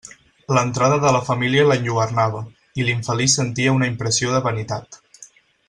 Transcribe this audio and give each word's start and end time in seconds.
L'entrada 0.57 0.95
de 1.03 1.11
la 1.15 1.19
família 1.27 1.65
l'enlluernava, 1.67 2.41
i 2.83 2.87
l'infeliç 2.89 3.37
sentia 3.41 3.75
una 3.81 3.91
impressió 3.93 4.35
de 4.37 4.41
vanitat. 4.51 5.03